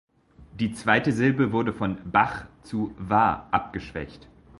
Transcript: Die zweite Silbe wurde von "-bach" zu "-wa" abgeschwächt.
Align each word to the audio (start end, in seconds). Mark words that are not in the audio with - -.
Die 0.59 0.71
zweite 0.73 1.11
Silbe 1.11 1.51
wurde 1.51 1.73
von 1.73 1.99
"-bach" 2.11 2.47
zu 2.63 2.95
"-wa" 2.99 3.43
abgeschwächt. 3.51 4.27